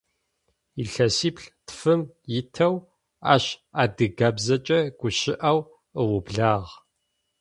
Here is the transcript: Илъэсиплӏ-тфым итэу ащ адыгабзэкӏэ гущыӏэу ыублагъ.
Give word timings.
Илъэсиплӏ-тфым 0.81 2.01
итэу 2.37 2.75
ащ 3.33 3.45
адыгабзэкӏэ 3.83 4.79
гущыӏэу 4.99 5.59
ыублагъ. 6.01 6.71